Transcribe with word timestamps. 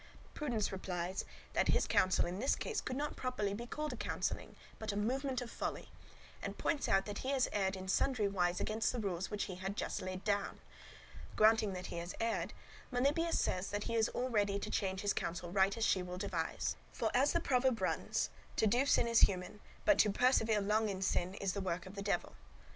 Prudence 0.33 0.71
replies 0.71 1.25
that 1.53 1.67
his 1.67 1.85
counsel 1.85 2.25
in 2.25 2.39
this 2.39 2.55
case 2.55 2.81
could 2.81 2.95
not 2.95 3.15
properly 3.15 3.53
be 3.53 3.67
called 3.67 3.93
a 3.93 3.95
counselling, 3.95 4.55
but 4.79 4.91
a 4.91 4.95
movement 4.95 5.41
of 5.43 5.51
folly; 5.51 5.89
and 6.41 6.57
points 6.57 6.87
out 6.89 7.05
that 7.05 7.19
he 7.19 7.29
has 7.29 7.47
erred 7.53 7.75
in 7.75 7.87
sundry 7.87 8.27
wise 8.27 8.59
against 8.59 8.91
the 8.91 8.99
rules 8.99 9.29
which 9.29 9.43
he 9.43 9.57
had 9.57 9.77
just 9.77 10.01
laid 10.01 10.23
down. 10.23 10.59
Granting 11.35 11.73
that 11.73 11.85
he 11.93 11.97
has 11.99 12.15
erred, 12.19 12.51
Melibœus 12.91 13.35
says 13.37 13.69
that 13.69 13.83
he 13.83 13.93
is 13.93 14.09
all 14.09 14.29
ready 14.29 14.57
to 14.57 14.71
change 14.71 15.01
his 15.01 15.13
counsel 15.13 15.51
right 15.51 15.77
as 15.77 15.85
she 15.85 16.01
will 16.01 16.17
devise; 16.17 16.75
for, 16.91 17.11
as 17.13 17.31
the 17.33 17.39
proverb 17.39 17.79
runs, 17.79 18.31
to 18.55 18.65
do 18.65 18.87
sin 18.87 19.05
is 19.07 19.19
human, 19.19 19.59
but 19.85 19.99
to 19.99 20.09
persevere 20.09 20.61
long 20.61 20.89
in 20.89 21.03
sin 21.03 21.35
is 21.35 21.53
work 21.55 21.85
of 21.85 21.93
the 21.93 22.01
Devil. 22.01 22.33